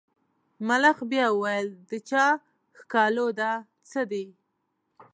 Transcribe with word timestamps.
ملخ 0.67 0.97
بیا 1.11 1.25
وویل 1.33 1.67
د 1.89 1.91
چا 2.09 2.25
ښکالو 2.79 3.27
ده 3.39 3.51
څه 3.89 4.01
دي. 4.11 4.25